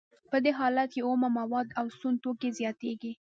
[0.31, 3.11] په دې حالت کې اومه مواد او سون توکي زیاتېږي